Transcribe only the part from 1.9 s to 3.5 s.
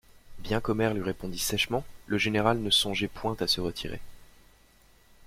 le général ne songeait point à